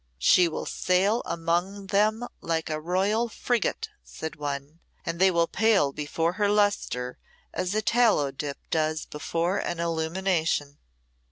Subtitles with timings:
[0.17, 5.93] "She will sail among them like a royal frigate," said one; "and they will pale
[5.93, 7.19] before her lustre
[7.53, 10.79] as a tallow dip does before an illumination."